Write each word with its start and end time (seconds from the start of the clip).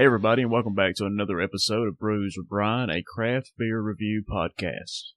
Hey, 0.00 0.06
everybody, 0.06 0.40
and 0.40 0.50
welcome 0.50 0.74
back 0.74 0.94
to 0.94 1.04
another 1.04 1.42
episode 1.42 1.86
of 1.86 1.98
Brews 1.98 2.34
with 2.34 2.48
Brian, 2.48 2.88
a 2.88 3.02
craft 3.06 3.52
beer 3.58 3.82
review 3.82 4.24
podcast. 4.26 5.10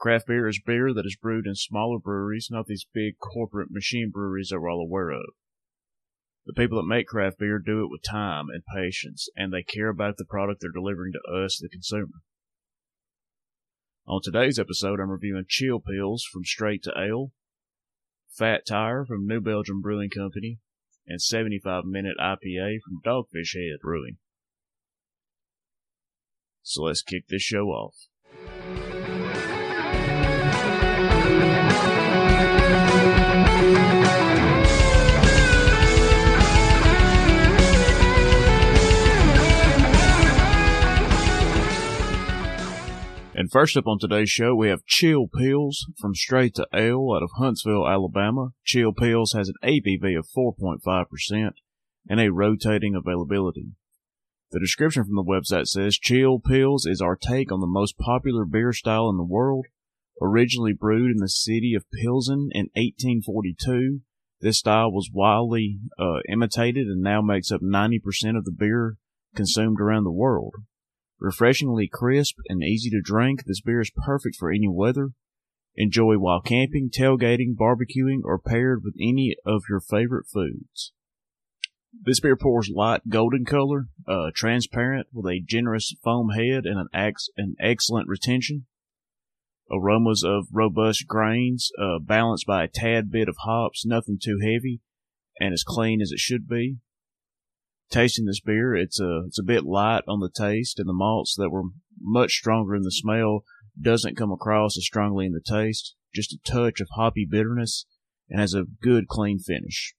Craft 0.00 0.28
beer 0.28 0.48
is 0.48 0.62
beer 0.64 0.94
that 0.94 1.04
is 1.04 1.18
brewed 1.20 1.46
in 1.46 1.54
smaller 1.54 1.98
breweries, 1.98 2.48
not 2.50 2.64
these 2.64 2.86
big 2.94 3.18
corporate 3.18 3.68
machine 3.70 4.10
breweries 4.10 4.48
that 4.48 4.60
we're 4.60 4.70
all 4.70 4.80
aware 4.80 5.10
of. 5.10 5.26
The 6.46 6.54
people 6.54 6.78
that 6.78 6.88
make 6.88 7.06
craft 7.06 7.38
beer 7.38 7.58
do 7.58 7.84
it 7.84 7.90
with 7.90 8.00
time 8.02 8.46
and 8.48 8.62
patience, 8.74 9.28
and 9.36 9.52
they 9.52 9.62
care 9.62 9.90
about 9.90 10.16
the 10.16 10.24
product 10.24 10.62
they're 10.62 10.70
delivering 10.72 11.12
to 11.12 11.44
us, 11.44 11.58
the 11.60 11.68
consumer. 11.68 12.22
On 14.06 14.22
today's 14.24 14.58
episode, 14.58 15.00
I'm 15.00 15.10
reviewing 15.10 15.44
Chill 15.46 15.80
Pills 15.80 16.24
from 16.32 16.44
Straight 16.44 16.82
to 16.84 16.94
Ale, 16.98 17.32
Fat 18.30 18.62
Tire 18.66 19.04
from 19.04 19.26
New 19.26 19.42
Belgium 19.42 19.82
Brewing 19.82 20.08
Company, 20.08 20.60
and 21.06 21.20
75 21.20 21.84
Minute 21.84 22.16
IPA 22.20 22.78
from 22.84 23.00
Dogfish 23.04 23.54
Head 23.54 23.80
Brewing. 23.82 24.16
So 26.62 26.84
let's 26.84 27.02
kick 27.02 27.28
this 27.28 27.42
show 27.42 27.66
off. 27.66 28.08
First 43.54 43.76
up 43.76 43.86
on 43.86 44.00
today's 44.00 44.30
show, 44.30 44.52
we 44.52 44.68
have 44.68 44.84
Chill 44.84 45.28
Pills 45.28 45.86
from 46.00 46.12
Straight 46.12 46.56
to 46.56 46.66
Ale 46.74 47.12
out 47.14 47.22
of 47.22 47.30
Huntsville, 47.38 47.86
Alabama. 47.86 48.48
Chill 48.64 48.92
Pills 48.92 49.32
has 49.32 49.48
an 49.48 49.54
ABV 49.62 50.18
of 50.18 50.26
4.5% 50.36 51.50
and 52.08 52.20
a 52.20 52.32
rotating 52.32 52.96
availability. 52.96 53.68
The 54.50 54.58
description 54.58 55.04
from 55.04 55.14
the 55.14 55.22
website 55.22 55.68
says 55.68 56.00
Chill 56.00 56.40
Pills 56.40 56.84
is 56.84 57.00
our 57.00 57.14
take 57.14 57.52
on 57.52 57.60
the 57.60 57.68
most 57.68 57.96
popular 57.96 58.44
beer 58.44 58.72
style 58.72 59.08
in 59.08 59.18
the 59.18 59.22
world. 59.22 59.66
Originally 60.20 60.72
brewed 60.72 61.12
in 61.12 61.18
the 61.18 61.28
city 61.28 61.74
of 61.76 61.84
Pilsen 62.02 62.48
in 62.50 62.70
1842, 62.74 64.00
this 64.40 64.58
style 64.58 64.90
was 64.90 65.10
widely 65.12 65.78
uh, 65.96 66.18
imitated 66.28 66.88
and 66.88 67.02
now 67.02 67.22
makes 67.22 67.52
up 67.52 67.60
90% 67.62 68.00
of 68.36 68.44
the 68.44 68.50
beer 68.50 68.96
consumed 69.36 69.80
around 69.80 70.02
the 70.02 70.10
world. 70.10 70.54
Refreshingly 71.20 71.88
crisp 71.90 72.36
and 72.48 72.62
easy 72.62 72.90
to 72.90 73.00
drink, 73.00 73.44
this 73.44 73.60
beer 73.60 73.80
is 73.80 73.90
perfect 73.90 74.36
for 74.36 74.50
any 74.50 74.68
weather. 74.68 75.10
Enjoy 75.76 76.16
while 76.16 76.40
camping, 76.40 76.90
tailgating, 76.90 77.54
barbecuing, 77.54 78.20
or 78.24 78.38
paired 78.38 78.82
with 78.84 78.94
any 79.00 79.36
of 79.44 79.62
your 79.68 79.80
favorite 79.80 80.26
foods. 80.32 80.92
This 81.92 82.20
beer 82.20 82.36
pours 82.36 82.68
light 82.68 83.08
golden 83.08 83.44
color, 83.44 83.86
uh, 84.06 84.30
transparent 84.34 85.08
with 85.12 85.26
a 85.26 85.40
generous 85.40 85.94
foam 86.02 86.30
head 86.30 86.64
and 86.64 86.78
an, 86.78 86.88
ex- 86.92 87.28
an 87.36 87.56
excellent 87.60 88.08
retention. 88.08 88.66
Aromas 89.70 90.22
of 90.24 90.48
robust 90.52 91.06
grains, 91.06 91.70
uh, 91.80 91.98
balanced 92.00 92.46
by 92.46 92.64
a 92.64 92.68
tad 92.68 93.10
bit 93.10 93.28
of 93.28 93.36
hops, 93.44 93.86
nothing 93.86 94.18
too 94.22 94.38
heavy, 94.40 94.80
and 95.40 95.54
as 95.54 95.64
clean 95.64 96.00
as 96.00 96.10
it 96.12 96.18
should 96.18 96.48
be 96.48 96.78
tasting 97.90 98.26
this 98.26 98.40
beer, 98.40 98.74
it's 98.74 99.00
a 99.00 99.22
it's 99.26 99.38
a 99.38 99.44
bit 99.44 99.64
light 99.64 100.02
on 100.08 100.20
the 100.20 100.30
taste, 100.30 100.78
and 100.78 100.88
the 100.88 100.94
malts 100.94 101.34
that 101.36 101.50
were 101.50 101.64
much 102.00 102.32
stronger 102.32 102.74
in 102.74 102.82
the 102.82 102.90
smell 102.90 103.44
doesn't 103.80 104.16
come 104.16 104.32
across 104.32 104.76
as 104.76 104.84
strongly 104.84 105.26
in 105.26 105.32
the 105.32 105.40
taste. 105.40 105.94
Just 106.14 106.32
a 106.32 106.38
touch 106.46 106.80
of 106.80 106.88
hoppy 106.94 107.26
bitterness, 107.28 107.86
and 108.28 108.40
has 108.40 108.54
a 108.54 108.66
good 108.82 109.08
clean 109.08 109.38
finish. 109.38 109.94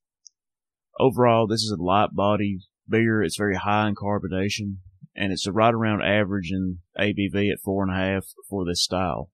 Overall, 1.00 1.48
this 1.48 1.62
is 1.62 1.72
a 1.78 1.82
light 1.82 2.14
body 2.14 2.60
beer. 2.88 3.22
It's 3.22 3.38
very 3.38 3.56
high 3.56 3.90
in 3.90 3.96
carbonation, 3.96 4.78
and 5.16 5.32
it's 5.32 5.48
right 5.48 5.74
around 5.74 6.04
average 6.04 6.52
in 6.52 6.80
ABV 6.98 7.52
at 7.52 7.60
four 7.64 7.84
and 7.84 7.92
a 7.92 7.98
half 7.98 8.26
for 8.50 8.66
this 8.66 8.84
style. 8.84 9.30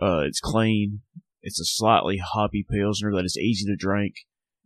Uh, 0.00 0.22
it's 0.26 0.40
clean. 0.40 1.00
It's 1.42 1.60
a 1.60 1.64
slightly 1.64 2.18
hoppy 2.18 2.64
pilsner 2.68 3.12
that 3.14 3.24
is 3.24 3.36
easy 3.36 3.66
to 3.66 3.76
drink 3.76 4.14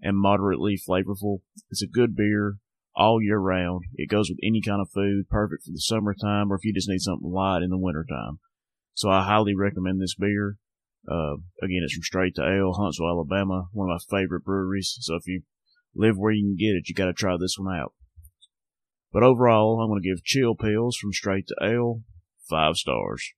and 0.00 0.16
moderately 0.16 0.78
flavorful. 0.88 1.38
It's 1.70 1.82
a 1.82 1.86
good 1.86 2.14
beer 2.14 2.58
all 2.96 3.22
year 3.22 3.38
round. 3.38 3.84
It 3.94 4.10
goes 4.10 4.30
with 4.30 4.38
any 4.42 4.62
kind 4.62 4.80
of 4.80 4.90
food, 4.90 5.28
perfect 5.28 5.64
for 5.64 5.70
the 5.70 5.80
summertime 5.80 6.50
or 6.50 6.56
if 6.56 6.64
you 6.64 6.72
just 6.72 6.88
need 6.88 7.00
something 7.00 7.30
light 7.30 7.62
in 7.62 7.70
the 7.70 7.78
wintertime. 7.78 8.38
So 8.94 9.10
I 9.10 9.24
highly 9.24 9.54
recommend 9.54 10.00
this 10.00 10.14
beer. 10.14 10.56
Uh, 11.08 11.34
again, 11.62 11.82
it's 11.84 11.94
from 11.94 12.02
Straight 12.02 12.34
to 12.36 12.42
Ale, 12.42 12.72
Huntsville, 12.72 13.08
Alabama, 13.08 13.66
one 13.72 13.90
of 13.90 14.00
my 14.10 14.18
favorite 14.18 14.44
breweries. 14.44 14.96
So 15.00 15.14
if 15.14 15.26
you 15.26 15.42
live 15.94 16.16
where 16.16 16.32
you 16.32 16.42
can 16.42 16.56
get 16.56 16.74
it, 16.74 16.88
you 16.88 16.94
got 16.94 17.06
to 17.06 17.12
try 17.12 17.36
this 17.38 17.56
one 17.58 17.76
out. 17.76 17.92
But 19.12 19.22
overall, 19.22 19.80
I'm 19.80 19.90
going 19.90 20.02
to 20.02 20.08
give 20.08 20.24
Chill 20.24 20.54
Pills 20.54 20.96
from 20.96 21.12
Straight 21.12 21.46
to 21.48 21.56
Ale 21.62 22.00
five 22.48 22.76
stars. 22.76 23.32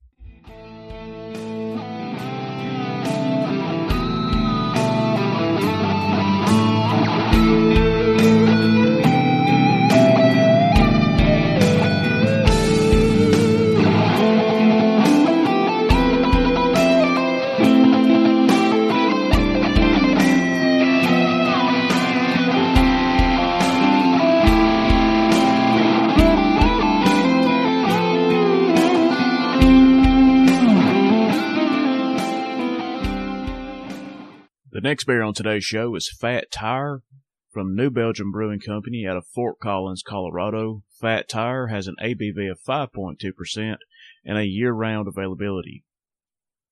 Next 34.88 35.04
beer 35.04 35.20
on 35.22 35.34
today's 35.34 35.64
show 35.64 35.94
is 35.96 36.10
Fat 36.18 36.50
Tire 36.50 37.02
from 37.50 37.76
New 37.76 37.90
Belgium 37.90 38.32
Brewing 38.32 38.58
Company 38.58 39.04
out 39.06 39.18
of 39.18 39.26
Fort 39.26 39.58
Collins, 39.62 40.02
Colorado. 40.02 40.82
Fat 40.98 41.28
Tire 41.28 41.66
has 41.66 41.86
an 41.86 41.96
ABV 42.02 42.50
of 42.50 42.58
5.2% 42.66 43.76
and 44.24 44.38
a 44.38 44.46
year-round 44.46 45.06
availability. 45.06 45.84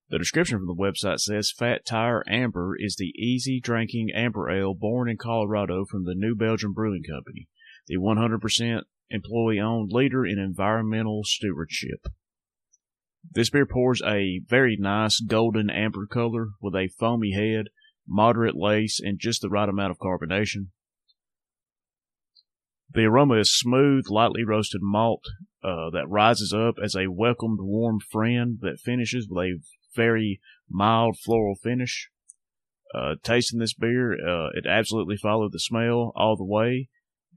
The 0.09 0.17
description 0.17 0.57
from 0.57 0.67
the 0.67 0.75
website 0.75 1.19
says 1.19 1.53
Fat 1.55 1.85
Tire 1.85 2.25
Amber 2.27 2.75
is 2.79 2.97
the 2.97 3.13
easy 3.19 3.61
drinking 3.61 4.09
amber 4.15 4.49
ale 4.49 4.73
born 4.73 5.11
in 5.11 5.19
Colorado 5.19 5.85
from 5.85 6.05
the 6.05 6.15
New 6.17 6.35
Belgium 6.35 6.73
Brewing 6.73 7.03
Company, 7.03 7.49
the 7.87 7.99
100% 7.99 8.81
employee 9.11 9.61
owned 9.61 9.93
leader 9.93 10.25
in 10.25 10.39
environmental 10.39 11.21
stewardship. 11.23 12.07
This 13.31 13.51
beer 13.51 13.67
pours 13.67 14.01
a 14.01 14.41
very 14.47 14.79
nice 14.81 15.21
golden 15.21 15.69
amber 15.69 16.07
color 16.07 16.53
with 16.63 16.75
a 16.75 16.89
foamy 16.99 17.33
head 17.33 17.67
moderate 18.07 18.57
lace, 18.57 19.01
and 19.01 19.19
just 19.19 19.43
the 19.43 19.49
right 19.49 19.69
amount 19.69 19.91
of 19.91 19.99
carbonation. 19.99 20.69
The 22.91 23.05
aroma 23.05 23.39
is 23.41 23.53
smooth, 23.53 24.07
lightly 24.09 24.45
roasted 24.45 24.81
malt 24.83 25.25
uh, 25.63 25.91
that 25.91 26.09
rises 26.09 26.53
up 26.53 26.77
as 26.83 26.95
a 26.95 27.09
welcomed 27.09 27.59
warm 27.61 27.99
friend 28.01 28.59
that 28.63 28.81
finishes 28.83 29.27
with 29.29 29.45
a 29.45 29.61
very 29.95 30.41
mild 30.69 31.19
floral 31.25 31.57
finish. 31.57 32.11
Uh, 32.95 33.17
tasting 33.23 33.59
this 33.59 33.75
beer, 33.75 34.13
uh, 34.13 34.51
it 34.55 34.67
absolutely 34.67 35.17
followed 35.17 35.53
the 35.53 35.59
smell 35.59 36.13
all 36.15 36.37
the 36.37 36.45
way 36.45 36.89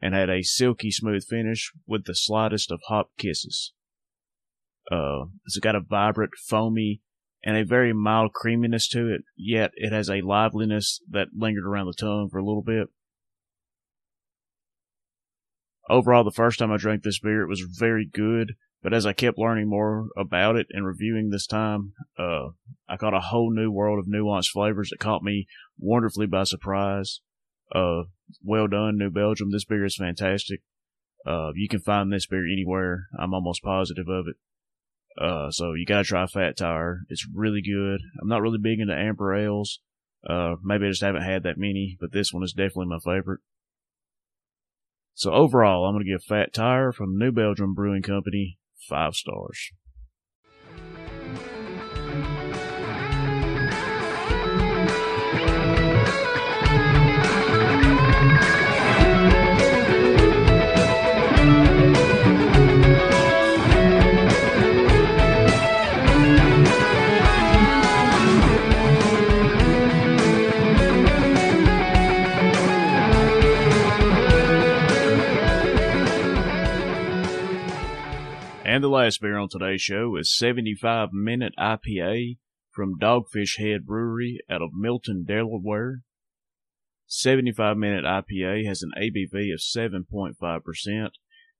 and 0.02 0.13
had 0.13 0.29
a 0.29 0.44
silky 0.44 0.91
smooth 0.91 1.25
finish 1.25 1.72
with 1.85 2.06
the 2.06 2.16
slightest 2.16 2.72
of 2.72 2.79
hop 2.88 3.09
kisses. 3.18 3.74
Uh, 4.91 5.25
it's 5.46 5.58
got 5.58 5.75
a 5.75 5.81
vibrant, 5.81 6.31
foamy, 6.47 7.02
and 7.44 7.56
a 7.56 7.66
very 7.66 7.94
mild 7.94 8.34
creaminess 8.34 8.88
to 8.90 9.08
it, 9.08 9.22
yet 9.36 9.72
it 9.76 9.91
has 9.91 10.09
a 10.09 10.22
liveliness 10.22 11.00
that 11.09 11.30
lingered 11.36 11.66
around 11.66 11.88
the 11.88 11.94
tongue 11.94 12.30
for 12.30 12.38
a 12.38 12.46
little 12.46 12.64
bit. 12.64 12.88
Overall, 15.90 16.24
the 16.24 16.32
first 16.32 16.59
time 16.59 16.72
I 16.72 16.78
drank 16.78 17.03
this 17.03 17.20
beer, 17.20 17.41
it 17.41 17.50
was 17.50 17.62
very 17.62 18.06
good, 18.06 18.53
but 18.84 18.94
as 18.94 19.06
I 19.06 19.14
kept 19.14 19.40
learning 19.40 19.70
more 19.70 20.08
about 20.16 20.56
it 20.56 20.68
and 20.70 20.86
reviewing 20.86 21.30
this 21.30 21.47
time, 21.47 21.94
uh, 22.18 22.50
I 22.88 22.97
caught 22.97 23.16
a 23.16 23.20
whole 23.20 23.52
new 23.52 23.72
world 23.72 24.00
of 24.00 24.06
nuanced 24.06 24.50
flavors 24.50 24.90
that 24.90 25.00
caught 25.00 25.24
me 25.24 25.47
wonderfully 25.80 26.28
by 26.28 26.44
surprise. 26.44 27.22
Uh, 27.74 28.03
well 28.44 28.68
done, 28.68 28.97
New 28.97 29.09
Belgium. 29.09 29.52
This 29.52 29.66
beer 29.66 29.85
is 29.85 29.96
fantastic. 29.96 30.62
Uh, 31.26 31.52
you 31.56 31.68
can 31.68 31.80
find 31.80 32.12
this 32.12 32.28
beer 32.28 32.46
anywhere. 32.46 33.08
I'm 33.18 33.34
almost 33.34 33.64
positive 33.64 34.08
of 34.08 34.26
it. 34.28 34.35
Uh, 35.20 35.52
so 35.52 35.74
you 35.74 35.86
gotta 35.86 36.06
try 36.06 36.26
Fat 36.26 36.56
Tire. 36.56 37.02
It's 37.10 37.28
really 37.34 37.62
good. 37.62 38.00
I'm 38.22 38.30
not 38.30 38.42
really 38.42 38.58
big 38.58 38.80
into 38.80 38.96
amber 38.96 39.36
ales. 39.36 39.80
Uh, 40.28 40.56
maybe 40.64 40.86
I 40.86 40.90
just 40.90 41.04
haven't 41.04 41.24
had 41.24 41.44
that 41.44 41.58
many, 41.58 41.98
but 42.00 42.14
this 42.14 42.32
one 42.34 42.44
is 42.44 42.54
definitely 42.54 42.88
my 42.88 43.00
favorite. 43.00 43.42
So 45.14 45.34
overall, 45.34 45.86
I'm 45.86 45.96
gonna 45.96 46.06
give 46.06 46.24
Fat 46.24 46.54
Tire 46.54 46.94
from 46.94 47.18
New 47.18 47.32
Belgium 47.34 47.74
Brewing 47.74 48.02
Company 48.02 48.58
five 48.88 49.16
stars. 49.16 49.72
And 78.70 78.84
the 78.84 78.88
last 78.88 79.20
beer 79.20 79.36
on 79.36 79.50
today's 79.50 79.82
show 79.82 80.16
is 80.16 80.38
75 80.38 81.12
Minute 81.12 81.54
IPA 81.58 82.38
from 82.70 83.00
Dogfish 83.00 83.58
Head 83.58 83.84
Brewery 83.84 84.42
out 84.48 84.62
of 84.62 84.70
Milton, 84.76 85.26
Delaware. 85.28 86.02
75 87.08 87.78
Minute 87.78 88.06
IPA 88.06 88.68
has 88.68 88.84
an 88.84 88.92
ABV 88.96 89.52
of 89.52 89.60
7.5% 89.60 91.10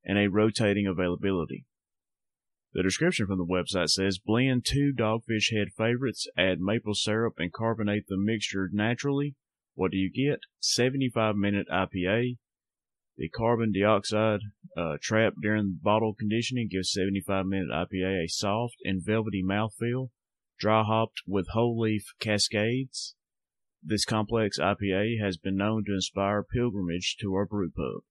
and 0.06 0.20
a 0.20 0.28
rotating 0.28 0.86
availability. 0.86 1.66
The 2.74 2.84
description 2.84 3.26
from 3.26 3.40
the 3.40 3.44
website 3.44 3.90
says 3.90 4.20
blend 4.24 4.68
two 4.68 4.94
Dogfish 4.96 5.52
Head 5.52 5.70
favorites, 5.76 6.28
add 6.38 6.60
maple 6.62 6.94
syrup, 6.94 7.40
and 7.40 7.52
carbonate 7.52 8.06
the 8.08 8.18
mixture 8.20 8.70
naturally. 8.72 9.34
What 9.74 9.90
do 9.90 9.98
you 9.98 10.12
get? 10.12 10.42
75 10.60 11.36
minute 11.36 11.66
IPA. 11.74 12.38
The 13.20 13.28
carbon 13.28 13.74
dioxide 13.74 14.40
uh, 14.78 14.96
trapped 15.02 15.42
during 15.42 15.78
bottle 15.84 16.14
conditioning 16.18 16.70
gives 16.72 16.94
75 16.94 17.48
minute 17.48 17.68
IPA 17.70 18.24
a 18.24 18.28
soft 18.30 18.78
and 18.86 19.06
velvety 19.06 19.44
mouthfeel, 19.44 20.12
dry 20.58 20.84
hopped 20.84 21.24
with 21.28 21.50
whole 21.50 21.78
leaf 21.78 22.14
cascades. 22.22 23.16
This 23.84 24.06
complex 24.06 24.58
IPA 24.58 25.22
has 25.22 25.36
been 25.36 25.58
known 25.58 25.84
to 25.88 25.96
inspire 25.96 26.44
pilgrimage 26.44 27.18
to 27.20 27.34
our 27.34 27.46
brew 27.46 27.70
pub. 27.70 28.04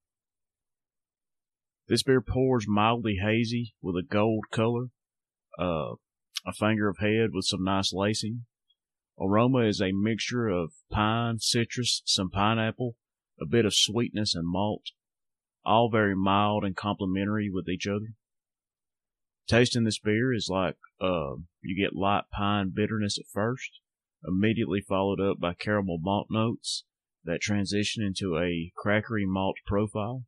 This 1.87 2.02
beer 2.02 2.20
pours 2.20 2.66
mildly 2.69 3.16
hazy 3.16 3.75
with 3.81 3.96
a 3.96 4.06
gold 4.06 4.44
color, 4.50 4.88
uh, 5.58 5.94
a 6.46 6.52
finger 6.52 6.90
of 6.90 6.99
head 6.99 7.31
with 7.32 7.46
some 7.46 7.64
nice 7.64 7.94
lacing. 7.94 8.44
Aroma 9.19 9.61
is 9.61 9.81
a 9.81 9.93
mixture 9.93 10.49
of 10.49 10.75
pine, 10.90 11.38
citrus, 11.38 12.02
some 12.04 12.28
pineapple, 12.28 12.96
a 13.40 13.46
bit 13.46 13.64
of 13.64 13.72
sweetness 13.75 14.34
and 14.34 14.46
malt, 14.46 14.90
all 15.69 15.91
very 15.91 16.17
mild 16.17 16.65
and 16.65 16.75
complementary 16.75 17.50
with 17.50 17.69
each 17.69 17.87
other. 17.87 18.15
Tasting 19.47 19.85
this 19.85 19.99
beer 19.99 20.32
is 20.32 20.49
like 20.50 20.76
uh, 21.00 21.37
you 21.62 21.76
get 21.76 21.97
light 21.97 22.25
pine 22.32 22.73
bitterness 22.75 23.19
at 23.19 23.31
first, 23.32 23.81
immediately 24.26 24.81
followed 24.81 25.20
up 25.20 25.38
by 25.38 25.55
caramel 25.55 25.99
malt 26.00 26.29
notes 26.31 26.85
that 27.25 27.41
transition 27.41 28.03
into 28.03 28.38
a 28.38 28.73
crackery 28.76 29.26
malt 29.26 29.56
profile. 29.67 30.25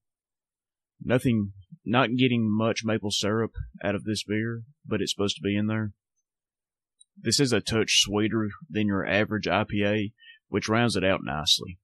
Nothing, 1.03 1.53
not 1.85 2.17
getting 2.17 2.51
much 2.51 2.85
maple 2.85 3.11
syrup 3.11 3.53
out 3.83 3.95
of 3.95 4.05
this 4.05 4.23
beer, 4.23 4.63
but 4.87 5.01
it's 5.01 5.13
supposed 5.13 5.37
to 5.37 5.43
be 5.43 5.57
in 5.57 5.67
there. 5.67 5.93
This 7.17 7.41
is 7.41 7.53
a 7.53 7.61
touch 7.61 8.01
sweeter 8.01 8.51
than 8.69 8.87
your 8.87 9.07
average 9.07 9.47
IPA, 9.47 10.13
which 10.49 10.69
rounds 10.69 10.97
it 10.97 11.05
out 11.05 11.21
nicely. 11.23 11.79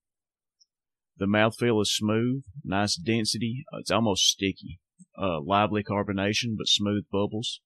The 1.18 1.26
mouthfeel 1.26 1.80
is 1.80 1.96
smooth, 1.96 2.44
nice 2.64 2.96
density. 2.96 3.64
It's 3.78 3.90
almost 3.90 4.24
sticky. 4.24 4.80
Uh, 5.18 5.40
lively 5.40 5.82
carbonation, 5.82 6.56
but 6.58 6.66
smooth 6.66 7.04
bubbles, 7.10 7.60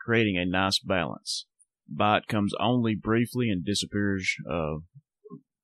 creating 0.00 0.38
a 0.38 0.46
nice 0.46 0.78
balance. 0.78 1.46
Bite 1.86 2.26
comes 2.28 2.54
only 2.58 2.94
briefly 2.94 3.50
and 3.50 3.64
disappears 3.64 4.34
uh, 4.50 4.76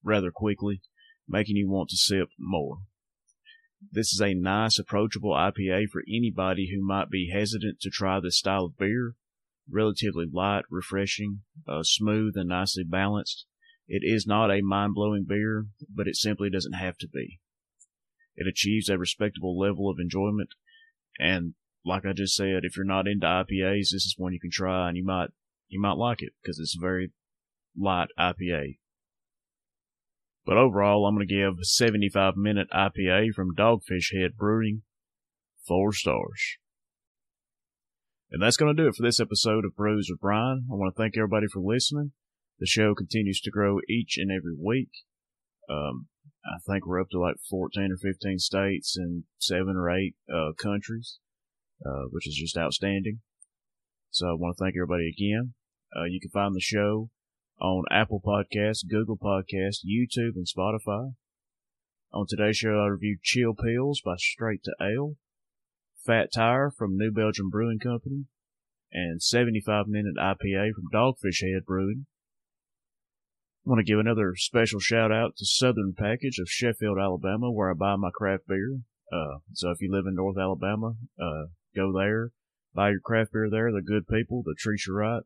rather 0.02 0.30
quickly, 0.30 0.82
making 1.26 1.56
you 1.56 1.70
want 1.70 1.88
to 1.90 1.96
sip 1.96 2.28
more. 2.38 2.78
This 3.90 4.12
is 4.12 4.20
a 4.20 4.34
nice, 4.34 4.78
approachable 4.78 5.32
IPA 5.32 5.88
for 5.90 6.02
anybody 6.08 6.70
who 6.70 6.84
might 6.84 7.10
be 7.10 7.30
hesitant 7.32 7.80
to 7.80 7.90
try 7.90 8.20
this 8.20 8.38
style 8.38 8.66
of 8.66 8.78
beer. 8.78 9.14
Relatively 9.70 10.26
light, 10.30 10.64
refreshing, 10.70 11.42
uh, 11.66 11.82
smooth, 11.82 12.36
and 12.36 12.48
nicely 12.50 12.84
balanced. 12.84 13.46
It 13.86 14.02
is 14.02 14.26
not 14.26 14.50
a 14.50 14.62
mind 14.62 14.94
blowing 14.94 15.24
beer, 15.28 15.66
but 15.94 16.08
it 16.08 16.16
simply 16.16 16.50
doesn't 16.50 16.72
have 16.72 16.96
to 16.98 17.08
be. 17.08 17.40
It 18.36 18.48
achieves 18.48 18.88
a 18.88 18.98
respectable 18.98 19.58
level 19.58 19.90
of 19.90 19.98
enjoyment, 20.00 20.50
and 21.18 21.54
like 21.84 22.04
I 22.06 22.12
just 22.12 22.34
said, 22.34 22.60
if 22.62 22.76
you're 22.76 22.86
not 22.86 23.06
into 23.06 23.26
IPAs, 23.26 23.90
this 23.90 24.04
is 24.06 24.14
one 24.16 24.32
you 24.32 24.40
can 24.40 24.50
try, 24.50 24.88
and 24.88 24.96
you 24.96 25.04
might 25.04 25.28
you 25.68 25.80
might 25.80 25.96
like 25.96 26.22
it 26.22 26.32
because 26.42 26.58
it's 26.58 26.76
a 26.76 26.80
very 26.80 27.12
light 27.76 28.08
IPA. 28.18 28.78
But 30.46 30.56
overall, 30.56 31.06
I'm 31.06 31.14
going 31.14 31.26
to 31.26 31.34
give 31.34 31.64
75 31.64 32.36
minute 32.36 32.68
IPA 32.72 33.32
from 33.34 33.54
Dogfish 33.54 34.14
Head 34.14 34.36
Brewing 34.36 34.82
four 35.66 35.92
stars. 35.92 36.58
And 38.30 38.42
that's 38.42 38.56
going 38.56 38.74
to 38.74 38.82
do 38.82 38.88
it 38.88 38.94
for 38.94 39.02
this 39.02 39.20
episode 39.20 39.64
of 39.64 39.76
Brews 39.76 40.08
with 40.10 40.20
Brian. 40.20 40.66
I 40.70 40.74
want 40.74 40.94
to 40.94 41.00
thank 41.00 41.16
everybody 41.16 41.46
for 41.52 41.60
listening. 41.60 42.12
The 42.58 42.66
show 42.66 42.94
continues 42.94 43.40
to 43.42 43.50
grow 43.50 43.78
each 43.88 44.16
and 44.16 44.30
every 44.30 44.54
week. 44.58 44.90
Um, 45.68 46.08
I 46.44 46.58
think 46.66 46.86
we're 46.86 47.00
up 47.00 47.08
to 47.10 47.20
like 47.20 47.36
14 47.48 47.90
or 47.92 47.96
15 47.96 48.38
states 48.38 48.96
and 48.96 49.24
seven 49.38 49.76
or 49.76 49.90
eight 49.90 50.14
uh, 50.32 50.52
countries, 50.60 51.18
uh, 51.84 52.04
which 52.10 52.28
is 52.28 52.36
just 52.36 52.56
outstanding. 52.56 53.20
So 54.10 54.28
I 54.28 54.34
want 54.34 54.56
to 54.56 54.64
thank 54.64 54.76
everybody 54.76 55.08
again. 55.08 55.54
Uh, 55.96 56.04
you 56.04 56.20
can 56.20 56.30
find 56.30 56.54
the 56.54 56.60
show 56.60 57.10
on 57.60 57.84
Apple 57.90 58.20
Podcasts, 58.24 58.86
Google 58.88 59.16
Podcasts, 59.16 59.84
YouTube, 59.84 60.36
and 60.36 60.46
Spotify. 60.46 61.14
On 62.12 62.26
today's 62.28 62.56
show, 62.56 62.78
I 62.80 62.86
reviewed 62.86 63.22
Chill 63.22 63.54
Pills 63.54 64.00
by 64.04 64.14
Straight 64.16 64.62
to 64.64 64.74
Ale, 64.80 65.16
Fat 66.06 66.28
Tire 66.32 66.70
from 66.70 66.96
New 66.96 67.10
Belgium 67.10 67.50
Brewing 67.50 67.78
Company, 67.78 68.26
and 68.92 69.20
75 69.20 69.86
Minute 69.88 70.14
IPA 70.16 70.72
from 70.74 70.90
Dogfish 70.92 71.42
Head 71.42 71.64
Brewing. 71.66 72.06
I 73.66 73.70
want 73.70 73.78
to 73.78 73.90
give 73.90 73.98
another 73.98 74.34
special 74.36 74.78
shout 74.78 75.10
out 75.10 75.36
to 75.38 75.46
Southern 75.46 75.94
Package 75.96 76.38
of 76.38 76.50
Sheffield, 76.50 76.98
Alabama, 76.98 77.50
where 77.50 77.70
I 77.70 77.74
buy 77.74 77.96
my 77.96 78.10
craft 78.14 78.46
beer. 78.46 78.80
Uh, 79.10 79.38
so 79.54 79.70
if 79.70 79.80
you 79.80 79.90
live 79.90 80.04
in 80.06 80.14
North 80.14 80.36
Alabama, 80.36 80.96
uh, 81.18 81.46
go 81.74 81.90
there, 81.96 82.30
buy 82.74 82.90
your 82.90 83.00
craft 83.00 83.32
beer 83.32 83.48
there. 83.50 83.72
They're 83.72 83.80
good 83.80 84.06
people. 84.06 84.42
They 84.42 84.52
treat 84.58 84.86
you 84.86 84.94
right. 84.94 85.22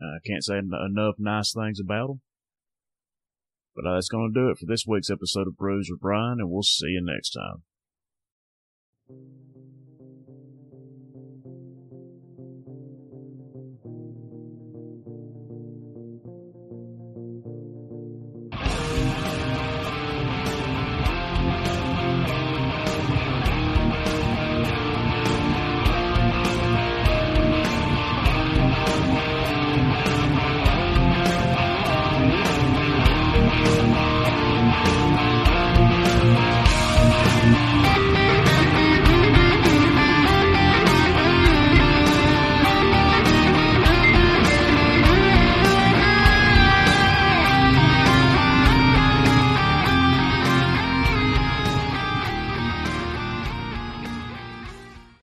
I 0.00 0.04
uh, 0.04 0.18
can't 0.24 0.44
say 0.44 0.58
enough 0.58 1.16
nice 1.18 1.52
things 1.52 1.80
about 1.80 2.06
them. 2.06 2.20
But 3.74 3.86
uh, 3.86 3.94
that's 3.94 4.08
going 4.08 4.32
to 4.32 4.40
do 4.40 4.50
it 4.50 4.58
for 4.58 4.66
this 4.66 4.84
week's 4.86 5.10
episode 5.10 5.48
of 5.48 5.56
Brews 5.56 5.88
with 5.90 6.00
Brian, 6.00 6.38
and 6.38 6.50
we'll 6.50 6.62
see 6.62 6.88
you 6.88 7.02
next 7.02 7.30
time. 7.30 7.64